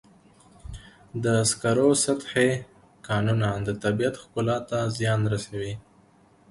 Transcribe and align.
د 1.23 1.25
سکرو 1.49 1.89
سطحي 2.05 2.51
کانونه 3.07 3.47
د 3.67 3.69
طبیعت 3.83 4.15
ښکلا 4.23 4.57
ته 4.69 4.77
زیان 4.97 5.21
رسوي. 5.33 5.73